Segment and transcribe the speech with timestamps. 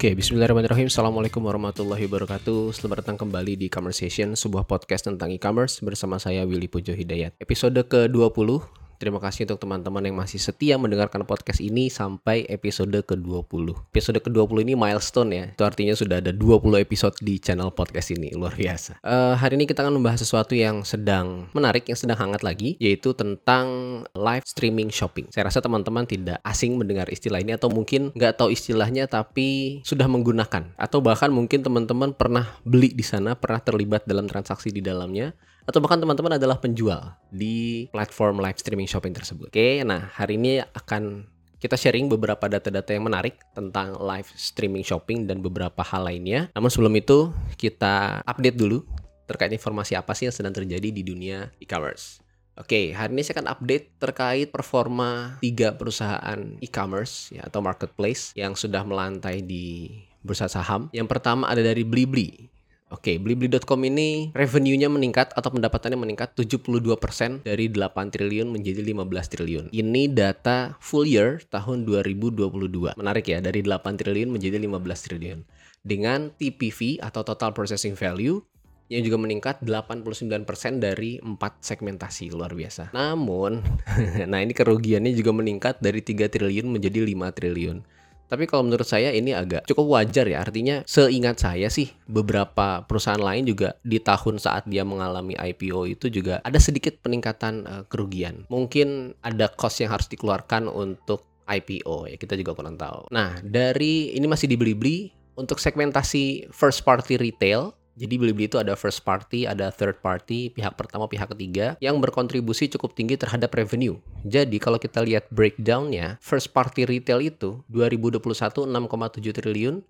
[0.00, 0.88] Oke, bismillahirrahmanirrahim.
[0.88, 2.72] Assalamualaikum warahmatullahi wabarakatuh.
[2.72, 7.36] Selamat datang kembali di Conversation, sebuah podcast tentang e-commerce bersama saya Willy Pujo Hidayat.
[7.36, 8.64] Episode ke-20
[9.00, 13.88] Terima kasih untuk teman-teman yang masih setia mendengarkan podcast ini sampai episode ke-20.
[13.96, 15.44] Episode ke-20 ini milestone ya.
[15.56, 18.28] Itu artinya sudah ada 20 episode di channel podcast ini.
[18.36, 19.00] Luar biasa.
[19.00, 23.16] Uh, hari ini kita akan membahas sesuatu yang sedang menarik, yang sedang hangat lagi, yaitu
[23.16, 25.32] tentang live streaming shopping.
[25.32, 30.04] Saya rasa teman-teman tidak asing mendengar istilah ini atau mungkin nggak tahu istilahnya tapi sudah
[30.12, 30.76] menggunakan.
[30.76, 35.32] Atau bahkan mungkin teman-teman pernah beli di sana, pernah terlibat dalam transaksi di dalamnya
[35.70, 39.54] atau bahkan teman-teman adalah penjual di platform live streaming shopping tersebut.
[39.54, 41.30] Oke, nah hari ini akan
[41.62, 46.50] kita sharing beberapa data-data yang menarik tentang live streaming shopping dan beberapa hal lainnya.
[46.56, 48.82] Namun sebelum itu, kita update dulu
[49.30, 52.18] terkait informasi apa sih yang sedang terjadi di dunia e-commerce.
[52.58, 58.58] Oke, hari ini saya akan update terkait performa tiga perusahaan e-commerce ya, atau marketplace yang
[58.58, 59.86] sudah melantai di
[60.20, 60.90] bursa saham.
[60.90, 62.50] Yang pertama ada dari Blibli.
[62.90, 69.64] Oke, Blibli.com ini revenue-nya meningkat atau pendapatannya meningkat 72% dari 8 triliun menjadi 15 triliun.
[69.70, 72.98] Ini data full year tahun 2022.
[72.98, 75.40] Menarik ya, dari 8 triliun menjadi 15 triliun.
[75.86, 78.42] Dengan TPV atau Total Processing Value
[78.90, 82.90] yang juga meningkat 89% dari 4 segmentasi luar biasa.
[82.90, 83.62] Namun,
[84.30, 87.86] nah ini kerugiannya juga meningkat dari 3 triliun menjadi 5 triliun.
[88.30, 90.46] Tapi kalau menurut saya ini agak cukup wajar ya.
[90.46, 96.06] Artinya seingat saya sih beberapa perusahaan lain juga di tahun saat dia mengalami IPO itu
[96.08, 98.46] juga ada sedikit peningkatan uh, kerugian.
[98.46, 103.10] Mungkin ada cost yang harus dikeluarkan untuk IPO ya kita juga kurang tahu.
[103.10, 109.04] Nah dari ini masih dibeli-beli untuk segmentasi first party retail jadi Blibli itu ada first
[109.04, 114.00] party, ada third party, pihak pertama, pihak ketiga yang berkontribusi cukup tinggi terhadap revenue.
[114.24, 119.84] Jadi kalau kita lihat breakdownnya, first party retail itu 2021 6,7 triliun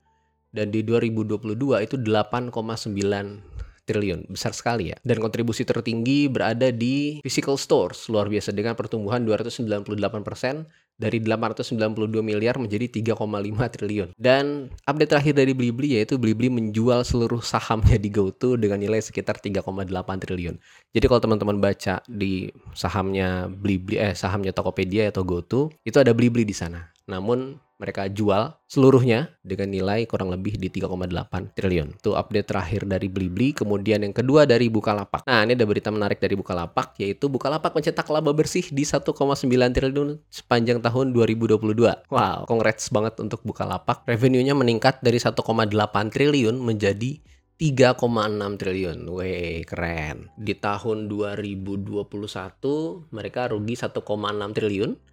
[0.51, 2.51] dan di 2022 itu 8,9
[3.87, 4.31] triliun.
[4.31, 4.97] Besar sekali ya.
[5.03, 8.07] Dan kontribusi tertinggi berada di physical stores.
[8.07, 9.87] Luar biasa dengan pertumbuhan 298%
[11.01, 13.25] dari 892 miliar menjadi 3,5
[13.73, 14.09] triliun.
[14.21, 19.41] Dan update terakhir dari Blibli yaitu Blibli menjual seluruh sahamnya di GoTo dengan nilai sekitar
[19.41, 19.65] 3,8
[20.21, 20.61] triliun.
[20.93, 26.45] Jadi kalau teman-teman baca di sahamnya Blibli eh sahamnya Tokopedia atau GoTo, itu ada Blibli
[26.45, 26.93] di sana.
[27.09, 31.97] Namun mereka jual seluruhnya dengan nilai kurang lebih di 3,8 triliun.
[31.97, 33.57] Itu update terakhir dari Blibli.
[33.57, 35.25] Kemudian yang kedua dari Bukalapak.
[35.25, 39.17] Nah, ini ada berita menarik dari Bukalapak yaitu Bukalapak mencetak laba bersih di 1,9
[39.73, 42.13] triliun sepanjang tahun 2022.
[42.13, 44.05] Wow, congrats banget untuk Bukalapak.
[44.05, 45.41] Revenue-nya meningkat dari 1,8
[46.13, 47.17] triliun menjadi
[47.61, 49.09] 3,6 triliun.
[49.09, 50.33] Weh, keren.
[50.37, 52.09] Di tahun 2021
[53.13, 54.01] mereka rugi 1,6
[54.57, 55.10] triliun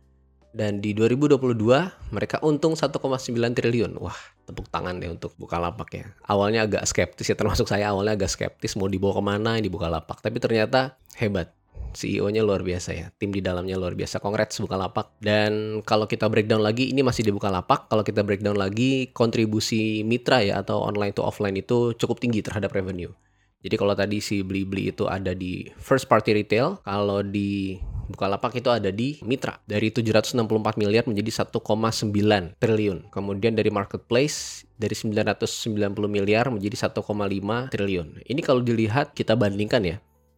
[0.58, 1.38] dan di 2022
[2.10, 2.98] mereka untung 1,9
[3.54, 3.94] triliun.
[4.02, 4.18] Wah,
[4.50, 6.10] tepuk tangan deh untuk Bukalapak ya.
[6.26, 10.18] Awalnya agak skeptis ya, termasuk saya awalnya agak skeptis mau dibawa ke mana ini Bukalapak.
[10.26, 11.54] Tapi ternyata hebat.
[11.98, 14.22] CEO-nya luar biasa ya, tim di dalamnya luar biasa.
[14.22, 15.18] Congrats Bukalapak.
[15.18, 17.90] Dan kalau kita breakdown lagi, ini masih di Bukalapak.
[17.90, 22.70] Kalau kita breakdown lagi, kontribusi mitra ya atau online to offline itu cukup tinggi terhadap
[22.74, 23.10] revenue.
[23.66, 28.72] Jadi kalau tadi si beli-beli itu ada di first party retail, kalau di Bukalapak itu
[28.72, 30.40] ada di Mitra dari 764
[30.80, 33.12] miliar menjadi 1,9 triliun.
[33.12, 35.44] Kemudian dari marketplace dari 990
[36.08, 37.04] miliar menjadi 1,5
[37.70, 38.08] triliun.
[38.24, 39.98] Ini kalau dilihat kita bandingkan ya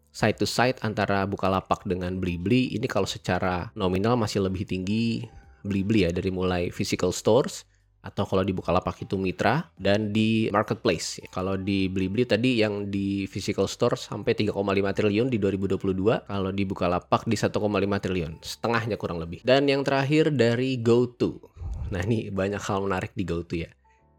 [0.09, 5.29] side to side antara Bukalapak dengan Blibli ini kalau secara nominal masih lebih tinggi
[5.61, 7.68] Blibli ya dari mulai physical stores
[7.99, 11.19] atau kalau di Bukalapak itu Mitra dan di marketplace.
[11.35, 14.55] Kalau di Blibli tadi yang di physical store sampai 3,5
[14.95, 17.59] triliun di 2022, kalau di Bukalapak di 1,5
[17.99, 19.43] triliun, setengahnya kurang lebih.
[19.43, 21.43] Dan yang terakhir dari GoTo.
[21.91, 23.69] Nah, ini banyak hal menarik di GoTo ya.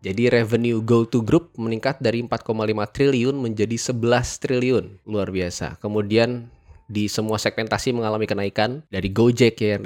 [0.01, 2.57] Jadi revenue GoTo Group meningkat dari 4,5
[2.89, 4.85] triliun menjadi 11 triliun.
[5.05, 5.77] Luar biasa.
[5.77, 6.49] Kemudian
[6.89, 9.77] di semua segmentasi mengalami kenaikan dari Gojek ya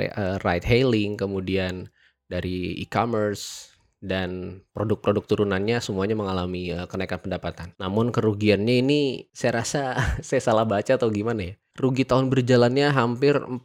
[0.41, 1.91] ride hailing, kemudian
[2.31, 3.74] dari e-commerce,
[4.05, 7.73] dan produk-produk turunannya semuanya mengalami uh, kenaikan pendapatan.
[7.81, 9.01] Namun kerugiannya ini
[9.33, 9.97] saya rasa
[10.29, 11.55] saya salah baca atau gimana ya?
[11.75, 13.65] Rugi tahun berjalannya hampir 40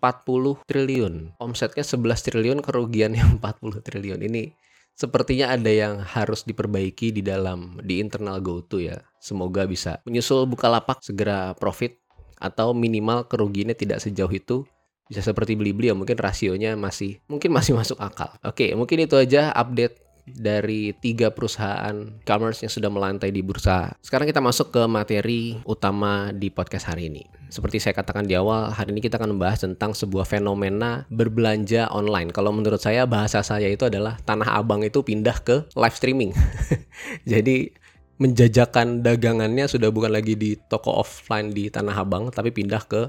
[0.66, 1.38] triliun.
[1.38, 4.20] Omsetnya 11 triliun, kerugiannya 40 triliun.
[4.26, 4.56] Ini
[4.98, 8.98] sepertinya ada yang harus diperbaiki di dalam di internal GoTo ya.
[9.22, 12.00] Semoga bisa menyusul Bukalapak segera profit
[12.40, 14.64] atau minimal kerugiannya tidak sejauh itu
[15.10, 18.30] bisa seperti beli-beli ya mungkin rasionya masih mungkin masih masuk akal.
[18.46, 23.94] Oke, mungkin itu aja update dari tiga perusahaan e-commerce yang sudah melantai di bursa.
[24.04, 27.24] Sekarang kita masuk ke materi utama di podcast hari ini.
[27.50, 32.30] Seperti saya katakan di awal, hari ini kita akan membahas tentang sebuah fenomena berbelanja online.
[32.30, 36.30] Kalau menurut saya bahasa saya itu adalah tanah abang itu pindah ke live streaming.
[37.32, 37.74] Jadi
[38.20, 43.08] menjajakan dagangannya sudah bukan lagi di toko offline di Tanah Abang tapi pindah ke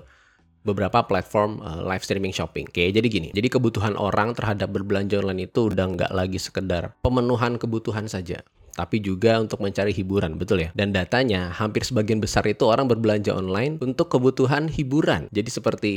[0.60, 2.68] beberapa platform uh, live streaming shopping.
[2.68, 3.28] Oke, jadi gini.
[3.32, 8.44] Jadi kebutuhan orang terhadap berbelanja online itu udah nggak lagi sekedar pemenuhan kebutuhan saja,
[8.76, 10.70] tapi juga untuk mencari hiburan, betul ya?
[10.76, 15.32] Dan datanya hampir sebagian besar itu orang berbelanja online untuk kebutuhan hiburan.
[15.32, 15.92] Jadi seperti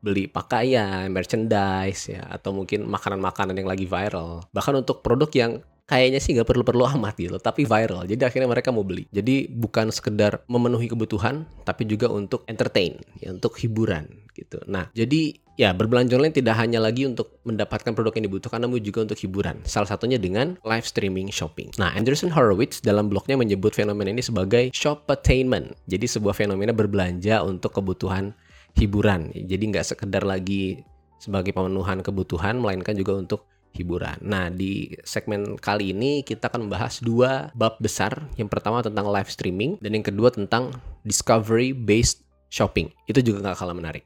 [0.00, 4.48] beli pakaian, merchandise ya, atau mungkin makanan-makanan yang lagi viral.
[4.48, 5.60] Bahkan untuk produk yang
[5.90, 8.06] kayaknya sih nggak perlu-perlu amat gitu, tapi viral.
[8.06, 9.10] Jadi akhirnya mereka mau beli.
[9.10, 14.06] Jadi bukan sekedar memenuhi kebutuhan, tapi juga untuk entertain, ya, untuk hiburan
[14.38, 14.62] gitu.
[14.70, 19.02] Nah, jadi ya berbelanja online tidak hanya lagi untuk mendapatkan produk yang dibutuhkan, namun juga
[19.02, 19.58] untuk hiburan.
[19.66, 21.74] Salah satunya dengan live streaming shopping.
[21.82, 25.74] Nah, Anderson Horowitz dalam blognya menyebut fenomena ini sebagai shopatainment.
[25.90, 28.30] Jadi sebuah fenomena berbelanja untuk kebutuhan
[28.78, 29.34] hiburan.
[29.34, 30.86] Jadi nggak sekedar lagi
[31.20, 34.18] sebagai pemenuhan kebutuhan, melainkan juga untuk hiburan.
[34.22, 38.28] Nah, di segmen kali ini kita akan membahas dua bab besar.
[38.34, 40.74] Yang pertama tentang live streaming dan yang kedua tentang
[41.06, 42.90] discovery based shopping.
[43.06, 44.04] Itu juga nggak kalah menarik.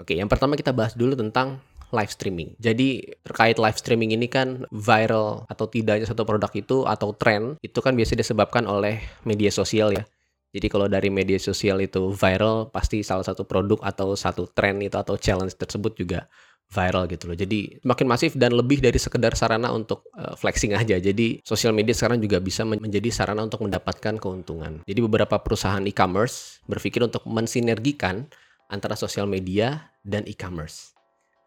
[0.00, 1.60] Oke, yang pertama kita bahas dulu tentang
[1.90, 2.54] live streaming.
[2.62, 7.78] Jadi terkait live streaming ini kan viral atau tidaknya satu produk itu atau tren itu
[7.82, 10.06] kan biasanya disebabkan oleh media sosial ya.
[10.50, 14.98] Jadi kalau dari media sosial itu viral, pasti salah satu produk atau satu tren itu
[14.98, 16.26] atau challenge tersebut juga
[16.70, 17.36] viral gitu loh.
[17.36, 20.96] Jadi makin masif dan lebih dari sekedar sarana untuk uh, flexing aja.
[21.02, 24.86] Jadi sosial media sekarang juga bisa men menjadi sarana untuk mendapatkan keuntungan.
[24.86, 28.30] Jadi beberapa perusahaan e-commerce berpikir untuk mensinergikan
[28.70, 30.94] antara sosial media dan e-commerce.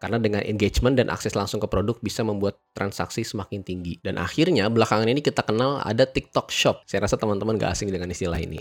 [0.04, 3.96] Karena dengan engagement dan akses langsung ke produk bisa membuat transaksi semakin tinggi.
[4.04, 6.84] Dan akhirnya belakangan ini kita kenal ada TikTok Shop.
[6.84, 8.60] Saya rasa teman-teman gak asing dengan istilah ini.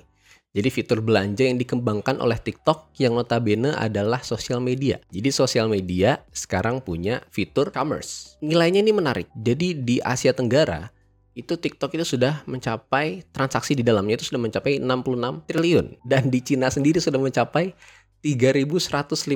[0.54, 5.02] Jadi fitur belanja yang dikembangkan oleh TikTok yang notabene adalah sosial media.
[5.10, 8.38] Jadi sosial media sekarang punya fitur commerce.
[8.38, 9.26] Nilainya ini menarik.
[9.34, 10.94] Jadi di Asia Tenggara
[11.34, 16.38] itu TikTok itu sudah mencapai transaksi di dalamnya itu sudah mencapai 66 triliun dan di
[16.46, 17.74] Cina sendiri sudah mencapai
[18.24, 19.28] 3155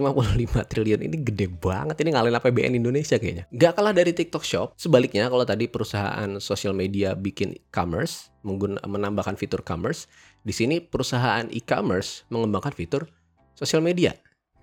[0.72, 3.44] triliun ini gede banget ini ngalahin APBN Indonesia kayaknya.
[3.52, 8.32] Gak kalah dari TikTok Shop, sebaliknya kalau tadi perusahaan sosial media bikin e-commerce,
[8.88, 10.08] menambahkan fitur commerce,
[10.48, 13.04] di sini perusahaan e-commerce mengembangkan fitur
[13.52, 14.16] sosial media.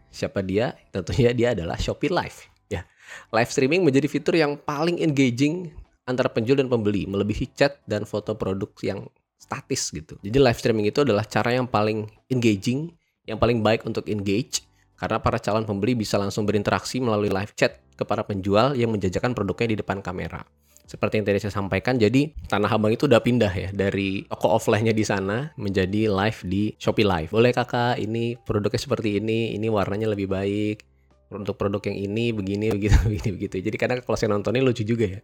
[0.09, 0.73] Siapa dia?
[0.89, 2.49] Tentunya dia adalah Shopee Live.
[2.73, 2.89] Ya,
[3.29, 5.77] live streaming menjadi fitur yang paling engaging
[6.09, 9.05] antara penjual dan pembeli, melebihi chat dan foto produk yang
[9.37, 10.17] statis gitu.
[10.25, 12.89] Jadi live streaming itu adalah cara yang paling engaging,
[13.29, 14.65] yang paling baik untuk engage
[14.97, 19.77] karena para calon pembeli bisa langsung berinteraksi melalui live chat kepada penjual yang menjajakan produknya
[19.77, 20.41] di depan kamera
[20.85, 24.93] seperti yang tadi saya sampaikan, jadi Tanah Abang itu udah pindah ya dari toko offline-nya
[24.93, 27.33] di sana menjadi live di Shopee Live.
[27.33, 30.85] Boleh kakak, ini produknya seperti ini, ini warnanya lebih baik,
[31.33, 33.55] untuk produk yang ini begini begitu begini begitu.
[33.65, 35.21] Jadi kadang kalau saya nontonnya lucu juga ya.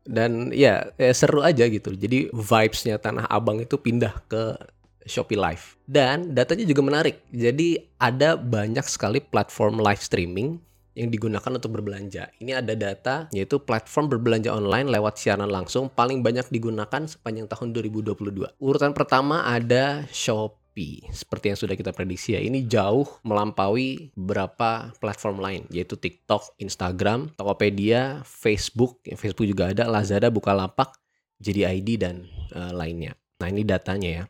[0.00, 1.92] Dan ya, ya seru aja gitu.
[1.92, 4.56] Jadi vibes-nya Tanah Abang itu pindah ke
[5.04, 5.76] Shopee Live.
[5.84, 7.20] Dan datanya juga menarik.
[7.28, 12.30] Jadi ada banyak sekali platform live streaming yang digunakan untuk berbelanja.
[12.42, 17.74] Ini ada data yaitu platform berbelanja online lewat siaran langsung paling banyak digunakan sepanjang tahun
[17.74, 18.58] 2022.
[18.58, 21.06] Urutan pertama ada Shopee.
[21.14, 27.30] Seperti yang sudah kita prediksi ya, ini jauh melampaui beberapa platform lain yaitu TikTok, Instagram,
[27.38, 30.98] Tokopedia, Facebook, ya, Facebook juga ada, Lazada, Bukalapak,
[31.38, 33.14] JDID dan uh, lainnya.
[33.40, 34.24] Nah, ini datanya ya.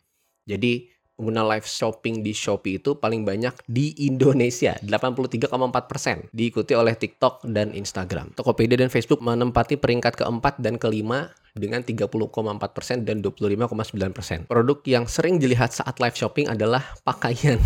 [0.47, 7.45] Jadi pengguna live shopping di Shopee itu paling banyak di Indonesia, 83,4%, diikuti oleh TikTok
[7.45, 8.33] dan Instagram.
[8.33, 14.49] Tokopedia dan Facebook menempati peringkat keempat dan kelima dengan 30,4% dan 25,9%.
[14.49, 17.61] Produk yang sering dilihat saat live shopping adalah pakaian.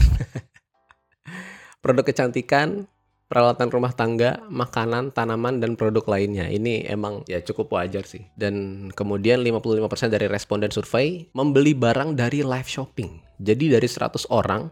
[1.85, 2.91] Produk kecantikan,
[3.35, 6.47] peralatan rumah tangga, makanan, tanaman, dan produk lainnya.
[6.47, 8.23] Ini emang ya cukup wajar sih.
[8.39, 13.19] Dan kemudian 55% dari responden survei membeli barang dari live shopping.
[13.43, 14.71] Jadi dari 100 orang,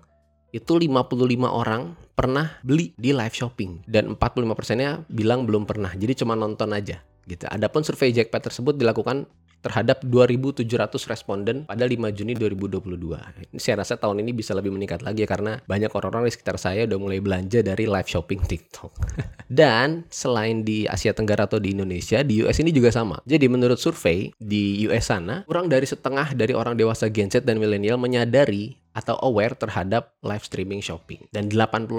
[0.54, 1.10] itu 55
[1.50, 3.82] orang pernah beli di live shopping.
[3.82, 5.90] Dan 45%-nya bilang belum pernah.
[5.90, 7.46] Jadi cuma nonton aja gitu.
[7.50, 9.26] Adapun survei Jackpot tersebut dilakukan
[9.62, 10.66] terhadap 2.700
[11.06, 13.54] responden pada 5 Juni 2022.
[13.54, 16.58] Ini saya rasa tahun ini bisa lebih meningkat lagi ya karena banyak orang-orang di sekitar
[16.58, 18.92] saya udah mulai belanja dari live shopping TikTok.
[19.48, 23.22] Dan selain di Asia Tenggara atau di Indonesia, di US ini juga sama.
[23.22, 27.62] Jadi menurut survei di US sana, kurang dari setengah dari orang dewasa Gen Z dan
[27.62, 31.24] milenial menyadari atau aware terhadap live streaming shopping.
[31.32, 31.96] Dan 86%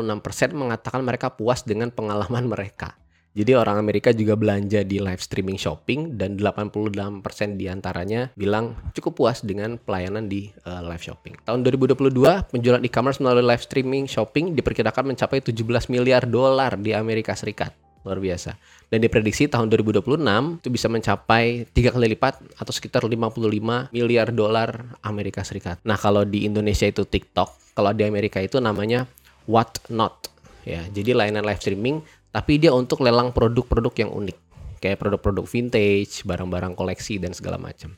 [0.54, 2.98] mengatakan mereka puas dengan pengalaman mereka.
[3.34, 9.18] Jadi orang Amerika juga belanja di live streaming shopping dan 86% di antaranya bilang cukup
[9.18, 11.42] puas dengan pelayanan di uh, live shopping.
[11.42, 12.14] Tahun 2022
[12.54, 17.74] penjualan e-commerce melalui live streaming shopping diperkirakan mencapai 17 miliar dolar di Amerika Serikat
[18.04, 18.54] luar biasa.
[18.92, 20.22] Dan diprediksi tahun 2026
[20.62, 23.50] itu bisa mencapai tiga kali lipat atau sekitar 55
[23.90, 25.82] miliar dolar Amerika Serikat.
[25.88, 29.10] Nah kalau di Indonesia itu TikTok, kalau di Amerika itu namanya
[29.50, 30.30] What Not.
[30.64, 32.00] Ya, jadi layanan live streaming
[32.34, 34.38] tapi dia untuk lelang produk-produk yang unik
[34.84, 37.96] kayak produk-produk vintage, barang-barang koleksi dan segala macam.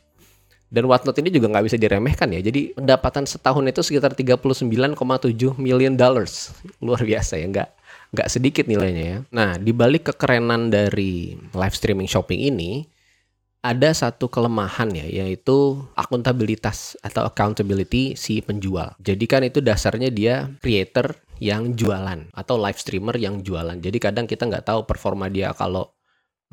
[0.70, 2.42] Dan Whatnot ini juga nggak bisa diremehkan ya.
[2.46, 4.94] Jadi pendapatan setahun itu sekitar 39,7
[5.58, 6.54] million dollars.
[6.86, 7.70] Luar biasa ya, nggak
[8.13, 9.18] nggak sedikit nilainya ya.
[9.34, 12.86] Nah, dibalik kekerenan dari live streaming shopping ini,
[13.65, 18.94] ada satu kelemahan ya, yaitu akuntabilitas atau accountability si penjual.
[19.01, 23.75] Jadi kan itu dasarnya dia creator yang jualan atau live streamer yang jualan.
[23.80, 25.96] Jadi kadang kita nggak tahu performa dia kalau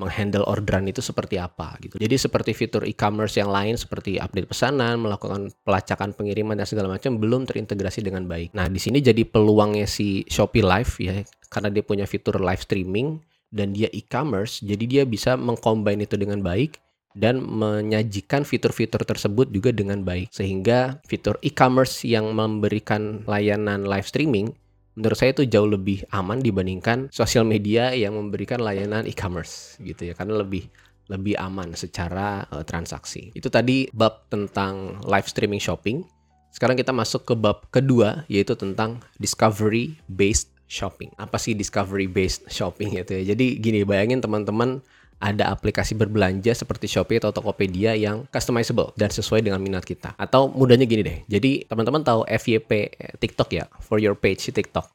[0.01, 2.01] menghandle orderan itu seperti apa gitu.
[2.01, 7.21] Jadi seperti fitur e-commerce yang lain seperti update pesanan, melakukan pelacakan pengiriman dan segala macam
[7.21, 8.57] belum terintegrasi dengan baik.
[8.57, 11.21] Nah, di sini jadi peluangnya si Shopee Live ya
[11.53, 13.21] karena dia punya fitur live streaming
[13.53, 16.81] dan dia e-commerce, jadi dia bisa mengcombine itu dengan baik
[17.13, 24.57] dan menyajikan fitur-fitur tersebut juga dengan baik sehingga fitur e-commerce yang memberikan layanan live streaming
[24.99, 30.15] menurut saya itu jauh lebih aman dibandingkan sosial media yang memberikan layanan e-commerce gitu ya
[30.15, 30.69] karena lebih
[31.11, 33.35] lebih aman secara uh, transaksi.
[33.37, 36.07] Itu tadi bab tentang live streaming shopping.
[36.53, 41.13] Sekarang kita masuk ke bab kedua yaitu tentang discovery based shopping.
[41.21, 43.37] Apa sih discovery based shopping itu ya?
[43.37, 44.81] Jadi gini, bayangin teman-teman
[45.23, 50.19] ada aplikasi berbelanja seperti Shopee atau Tokopedia yang customizable dan sesuai dengan minat kita.
[50.19, 51.19] Atau mudahnya gini deh.
[51.31, 54.91] Jadi teman-teman tahu FYP eh, TikTok ya, for your page TikTok.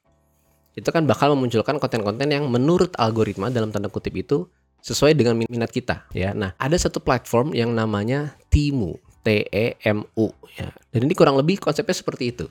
[0.75, 4.45] Itu kan bakal memunculkan konten-konten yang menurut algoritma dalam tanda kutip itu
[4.83, 6.35] sesuai dengan minat kita ya.
[6.35, 10.69] Nah, ada satu platform yang namanya Timu, T E M U ya.
[10.93, 12.45] Dan ini kurang lebih konsepnya seperti itu.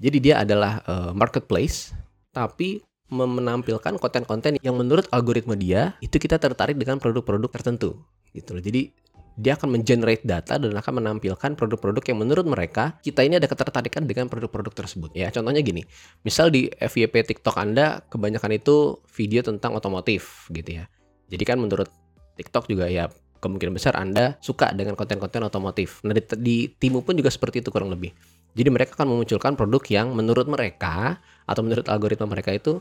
[0.00, 1.92] Jadi dia adalah uh, marketplace
[2.32, 8.02] tapi menampilkan konten-konten yang menurut algoritma dia itu kita tertarik dengan produk-produk tertentu
[8.34, 8.62] gitu loh.
[8.62, 8.90] Jadi
[9.36, 14.08] dia akan mengenerate data dan akan menampilkan produk-produk yang menurut mereka kita ini ada ketertarikan
[14.08, 15.12] dengan produk-produk tersebut.
[15.12, 15.84] Ya, contohnya gini.
[16.24, 20.84] Misal di FYP TikTok Anda kebanyakan itu video tentang otomotif gitu ya.
[21.28, 21.92] Jadi kan menurut
[22.40, 23.12] TikTok juga ya
[23.44, 26.00] kemungkinan besar Anda suka dengan konten-konten otomotif.
[26.02, 28.16] Nah, di, di Timu pun juga seperti itu kurang lebih.
[28.56, 32.80] Jadi mereka akan memunculkan produk yang menurut mereka atau menurut algoritma mereka itu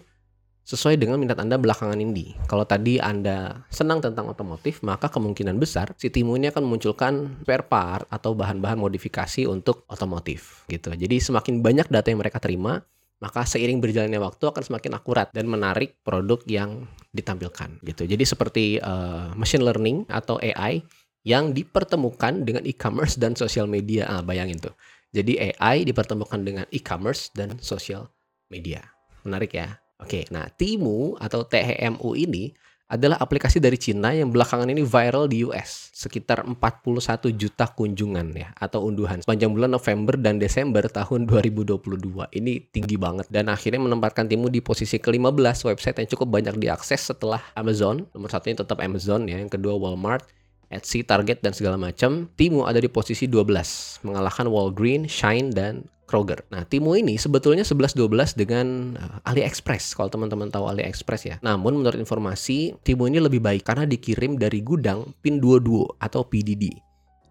[0.66, 2.34] sesuai dengan minat Anda belakangan ini.
[2.50, 7.70] Kalau tadi Anda senang tentang otomotif, maka kemungkinan besar si Timu ini akan memunculkan spare
[7.70, 10.90] part atau bahan-bahan modifikasi untuk otomotif gitu.
[10.98, 12.82] Jadi semakin banyak data yang mereka terima,
[13.22, 18.10] maka seiring berjalannya waktu akan semakin akurat dan menarik produk yang ditampilkan gitu.
[18.10, 20.82] Jadi seperti uh, machine learning atau AI
[21.26, 24.10] yang dipertemukan dengan e-commerce dan sosial media.
[24.10, 24.74] Ah, bayangin tuh.
[25.14, 28.10] Jadi AI dipertemukan dengan e-commerce dan sosial
[28.50, 28.84] media.
[29.26, 29.85] Menarik ya.
[30.02, 32.52] Oke, nah Timu atau THMU ini
[32.86, 35.90] adalah aplikasi dari Cina yang belakangan ini viral di US.
[35.96, 41.82] Sekitar 41 juta kunjungan ya atau unduhan sepanjang bulan November dan Desember tahun 2022.
[42.30, 47.10] Ini tinggi banget dan akhirnya menempatkan Timu di posisi ke-15 website yang cukup banyak diakses
[47.10, 48.06] setelah Amazon.
[48.14, 50.30] Nomor satunya tetap Amazon ya, yang kedua Walmart,
[50.70, 52.30] Etsy, Target dan segala macam.
[52.38, 56.48] Timu ada di posisi 12, mengalahkan Walgreens, Shine dan Kroger.
[56.48, 61.36] Nah, Timo ini sebetulnya 11-12 dengan uh, AliExpress, kalau teman-teman tahu AliExpress ya.
[61.44, 66.72] Namun menurut informasi, Timo ini lebih baik karena dikirim dari gudang PIN 22 atau PDD.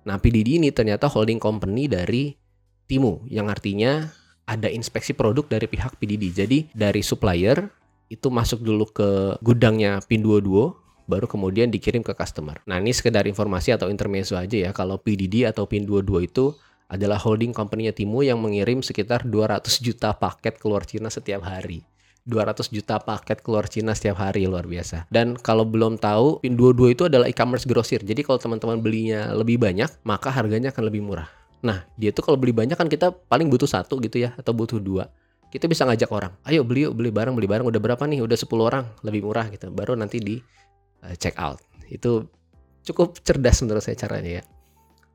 [0.04, 2.36] Nah, PDD ini ternyata holding company dari
[2.84, 4.12] Timo, yang artinya
[4.44, 6.44] ada inspeksi produk dari pihak PDD.
[6.44, 7.64] Jadi dari supplier
[8.12, 12.60] itu masuk dulu ke gudangnya PIN 22, baru kemudian dikirim ke customer.
[12.68, 14.76] Nah, ini sekedar informasi atau intermezzo aja ya.
[14.76, 16.52] Kalau PDD atau PIN 22 itu
[16.94, 21.82] adalah holding company-nya Timo yang mengirim sekitar 200 juta paket keluar Cina setiap hari.
[22.24, 25.04] 200 juta paket keluar Cina setiap hari luar biasa.
[25.12, 28.00] Dan kalau belum tahu, Pin22 itu adalah e-commerce grosir.
[28.00, 31.28] Jadi kalau teman-teman belinya lebih banyak, maka harganya akan lebih murah.
[31.60, 34.80] Nah, dia tuh kalau beli banyak kan kita paling butuh satu gitu ya, atau butuh
[34.80, 35.12] dua.
[35.52, 37.64] Kita bisa ngajak orang, ayo beli yuk, beli barang, beli barang.
[37.68, 38.24] Udah berapa nih?
[38.24, 39.70] Udah 10 orang, lebih murah gitu.
[39.70, 40.40] Baru nanti di
[41.04, 41.60] uh, check out.
[41.86, 42.26] Itu
[42.82, 44.42] cukup cerdas menurut saya caranya ya.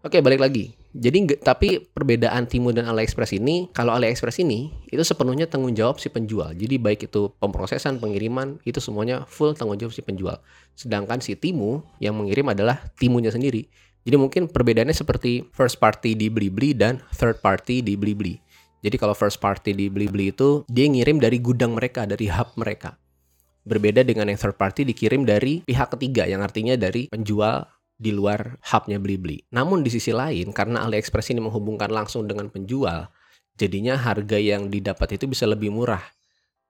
[0.05, 0.78] Oke, balik lagi.
[0.89, 6.09] Jadi tapi perbedaan Timu dan AliExpress ini, kalau AliExpress ini itu sepenuhnya tanggung jawab si
[6.09, 6.49] penjual.
[6.57, 10.41] Jadi baik itu pemrosesan, pengiriman, itu semuanya full tanggung jawab si penjual.
[10.73, 13.69] Sedangkan si Timu yang mengirim adalah Timunya sendiri.
[14.01, 18.41] Jadi mungkin perbedaannya seperti first party di Blibli dan third party di Blibli.
[18.81, 22.97] Jadi kalau first party di Blibli itu dia ngirim dari gudang mereka, dari hub mereka.
[23.67, 27.67] Berbeda dengan yang third party dikirim dari pihak ketiga yang artinya dari penjual
[27.99, 29.43] di luar hubnya Blibli.
[29.51, 33.11] Namun di sisi lain, karena AliExpress ini menghubungkan langsung dengan penjual,
[33.59, 36.01] jadinya harga yang didapat itu bisa lebih murah.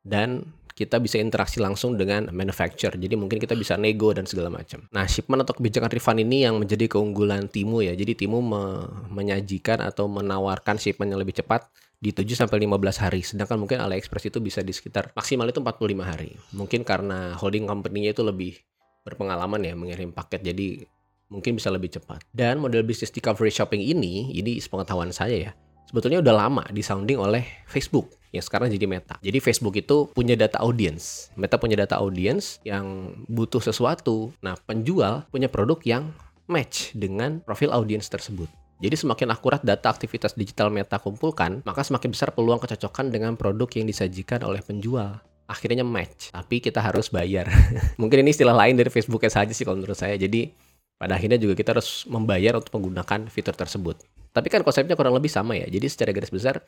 [0.01, 0.41] Dan
[0.73, 2.97] kita bisa interaksi langsung dengan manufacturer.
[2.97, 4.87] Jadi mungkin kita bisa nego dan segala macam.
[4.89, 7.93] Nah, shipment atau kebijakan refund ini yang menjadi keunggulan Timu ya.
[7.93, 11.67] Jadi Timu me menyajikan atau menawarkan shipment yang lebih cepat
[11.99, 13.21] di 7 sampai 15 hari.
[13.21, 16.31] Sedangkan mungkin AliExpress itu bisa di sekitar maksimal itu 45 hari.
[16.55, 18.55] Mungkin karena holding company-nya itu lebih
[19.03, 20.87] berpengalaman ya mengirim paket jadi
[21.29, 22.25] mungkin bisa lebih cepat.
[22.33, 25.51] Dan model bisnis discovery shopping ini, ini sepengetahuan saya ya,
[25.89, 29.17] sebetulnya udah lama disounding oleh Facebook yang sekarang jadi Meta.
[29.25, 31.33] Jadi Facebook itu punya data audience.
[31.33, 34.29] Meta punya data audience yang butuh sesuatu.
[34.45, 36.13] Nah, penjual punya produk yang
[36.45, 38.49] match dengan profil audience tersebut.
[38.79, 43.67] Jadi semakin akurat data aktivitas digital Meta kumpulkan, maka semakin besar peluang kecocokan dengan produk
[43.75, 45.19] yang disajikan oleh penjual.
[45.49, 47.49] Akhirnya match, tapi kita harus bayar.
[48.01, 50.15] Mungkin ini istilah lain dari Facebooknya saja sih kalau menurut saya.
[50.15, 50.53] Jadi
[50.99, 54.03] pada akhirnya juga kita harus membayar untuk menggunakan fitur tersebut.
[54.35, 55.65] Tapi kan konsepnya kurang lebih sama ya.
[55.65, 56.59] Jadi secara garis besar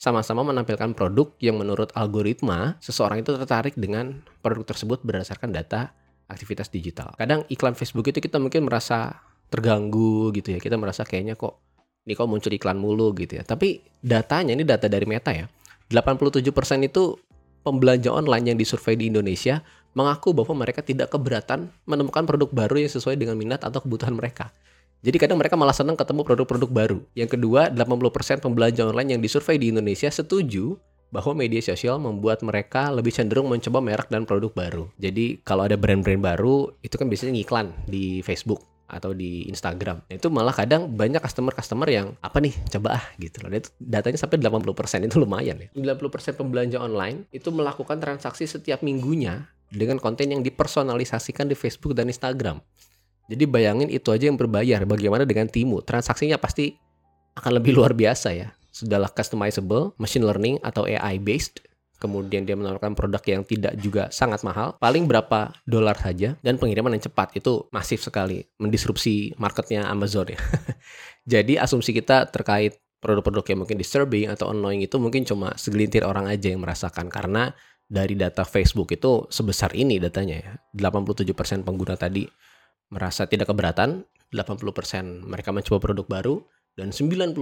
[0.00, 5.92] sama-sama menampilkan produk yang menurut algoritma seseorang itu tertarik dengan produk tersebut berdasarkan data
[6.26, 7.12] aktivitas digital.
[7.14, 9.20] Kadang iklan Facebook itu kita mungkin merasa
[9.52, 10.58] terganggu gitu ya.
[10.58, 11.60] Kita merasa kayaknya kok
[12.08, 13.44] ini kok muncul iklan mulu gitu ya.
[13.44, 15.44] Tapi datanya ini data dari Meta ya.
[15.92, 16.40] 87%
[16.88, 17.20] itu
[17.64, 19.64] pembelanja online yang disurvei di Indonesia
[19.96, 24.52] mengaku bahwa mereka tidak keberatan menemukan produk baru yang sesuai dengan minat atau kebutuhan mereka.
[25.04, 26.98] Jadi kadang mereka malah senang ketemu produk-produk baru.
[27.16, 30.76] Yang kedua, 80% pembelanja online yang disurvei di Indonesia setuju
[31.12, 34.84] bahwa media sosial membuat mereka lebih cenderung mencoba merek dan produk baru.
[34.98, 40.04] Jadi kalau ada brand-brand baru, itu kan biasanya ngiklan di Facebook atau di Instagram.
[40.12, 43.50] Itu malah kadang banyak customer-customer yang apa nih coba ah gitu loh.
[43.52, 45.68] Itu datanya sampai 80% itu lumayan ya.
[45.72, 52.06] 90% pembelanja online itu melakukan transaksi setiap minggunya dengan konten yang dipersonalisasikan di Facebook dan
[52.06, 52.60] Instagram.
[53.24, 54.84] Jadi bayangin itu aja yang berbayar.
[54.84, 55.80] Bagaimana dengan Timu?
[55.80, 56.76] Transaksinya pasti
[57.34, 58.52] akan lebih luar biasa ya.
[58.68, 61.64] Sudahlah customizable, machine learning atau AI based.
[62.04, 64.76] Kemudian dia menawarkan produk yang tidak juga sangat mahal.
[64.76, 66.36] Paling berapa dolar saja.
[66.44, 67.32] Dan pengiriman yang cepat.
[67.32, 68.44] Itu masif sekali.
[68.60, 70.38] Mendisrupsi marketnya Amazon ya.
[71.40, 76.28] Jadi asumsi kita terkait produk-produk yang mungkin disturbing atau annoying itu mungkin cuma segelintir orang
[76.28, 77.08] aja yang merasakan.
[77.08, 77.48] Karena
[77.88, 80.52] dari data Facebook itu sebesar ini datanya ya.
[80.76, 82.28] 87% pengguna tadi
[82.92, 86.36] merasa tidak keberatan, 80% mereka mencoba produk baru,
[86.74, 87.38] dan 90%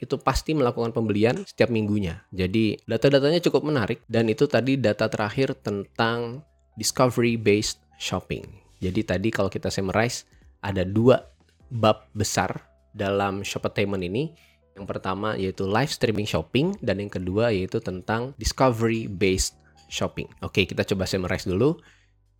[0.00, 2.24] itu pasti melakukan pembelian setiap minggunya.
[2.32, 6.44] Jadi data-datanya cukup menarik dan itu tadi data terakhir tentang
[6.76, 8.44] discovery based shopping.
[8.84, 10.28] Jadi tadi kalau kita summarize
[10.60, 11.24] ada dua
[11.72, 12.60] bab besar
[12.92, 14.36] dalam Shoppertainment ini.
[14.74, 19.54] Yang pertama yaitu live streaming shopping dan yang kedua yaitu tentang discovery based
[19.88, 20.26] shopping.
[20.42, 21.78] Oke, kita coba summarize dulu.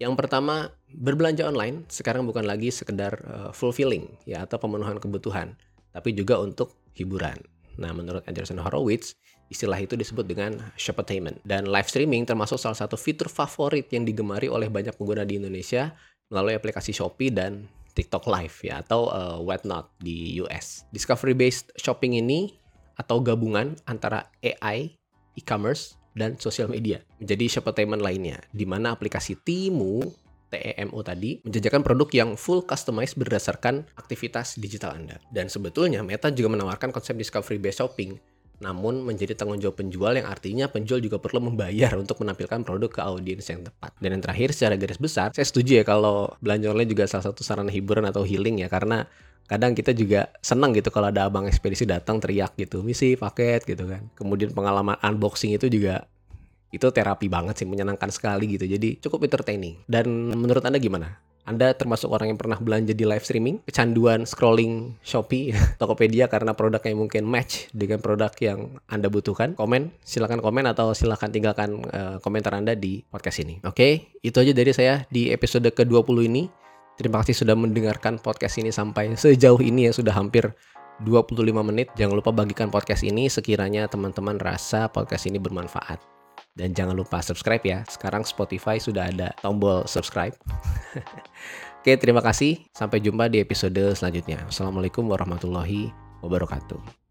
[0.03, 5.55] Yang pertama, berbelanja online sekarang bukan lagi sekedar uh, fulfilling ya atau pemenuhan kebutuhan,
[5.95, 7.39] tapi juga untuk hiburan.
[7.79, 9.15] Nah, menurut Anderson Horowitz,
[9.51, 11.43] istilah itu disebut dengan shoppertainment.
[11.47, 15.95] Dan live streaming termasuk salah satu fitur favorit yang digemari oleh banyak pengguna di Indonesia
[16.31, 20.83] melalui aplikasi Shopee dan TikTok Live ya atau uh, Whatnot di US.
[20.91, 22.55] Discovery based shopping ini
[22.99, 24.95] atau gabungan antara AI,
[25.35, 30.07] e-commerce, dan sosial media menjadi shoppertainment lainnya, di mana aplikasi Timu
[30.55, 35.19] TEMO tadi menjajakan produk yang full customized berdasarkan aktivitas digital Anda.
[35.35, 38.17] Dan sebetulnya Meta juga menawarkan konsep discovery based shopping
[38.63, 43.01] namun menjadi tanggung jawab penjual yang artinya penjual juga perlu membayar untuk menampilkan produk ke
[43.03, 43.91] audiens yang tepat.
[43.99, 47.43] Dan yang terakhir secara garis besar, saya setuju ya kalau belanja online juga salah satu
[47.43, 49.11] sarana hiburan atau healing ya karena
[49.45, 53.85] kadang kita juga senang gitu kalau ada abang ekspedisi datang teriak gitu misi paket gitu
[53.85, 56.09] kan kemudian pengalaman unboxing itu juga
[56.75, 61.77] itu terapi banget sih menyenangkan sekali gitu jadi cukup entertaining dan menurut anda gimana anda
[61.77, 67.29] termasuk orang yang pernah belanja di live streaming, kecanduan scrolling Shopee, Tokopedia karena produknya mungkin
[67.29, 69.53] match dengan produk yang Anda butuhkan?
[69.53, 73.61] Komen, silakan komen atau silakan tinggalkan uh, komentar Anda di podcast ini.
[73.61, 73.93] Oke, okay?
[74.25, 76.49] itu aja dari saya di episode ke-20 ini.
[76.97, 80.49] Terima kasih sudah mendengarkan podcast ini sampai sejauh ini ya sudah hampir
[81.05, 81.93] 25 menit.
[81.93, 86.14] Jangan lupa bagikan podcast ini sekiranya teman-teman rasa podcast ini bermanfaat.
[86.55, 87.79] Dan jangan lupa subscribe ya.
[87.91, 90.35] Sekarang Spotify sudah ada tombol subscribe.
[91.83, 92.63] Oke, terima kasih.
[92.73, 94.41] Sampai jumpa di episode selanjutnya.
[94.47, 95.91] Assalamualaikum warahmatullahi
[96.23, 97.04] wabarakatuh.